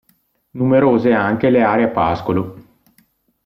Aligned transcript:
Numerose 0.53 1.13
anche 1.13 1.51
le 1.51 1.61
aree 1.61 1.85
a 1.85 1.89
pascolo. 1.89 2.55